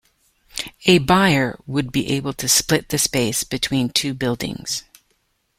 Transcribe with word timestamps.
A 0.85 0.97
buyer 0.97 1.59
would 1.67 1.91
be 1.91 2.07
able 2.09 2.33
to 2.33 2.49
split 2.49 2.89
the 2.89 2.97
space 2.97 3.43
between 3.43 3.89
two 3.89 4.15
buildings. 4.15 4.83